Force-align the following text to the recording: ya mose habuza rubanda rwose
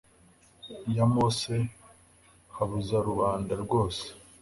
ya 0.95 1.05
mose 1.13 1.53
habuza 2.55 2.97
rubanda 3.07 3.53
rwose 3.63 4.05